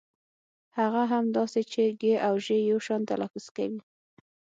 [0.77, 3.81] هغه هم داسې چې ږ او ژ يو شان تلفظ کوي.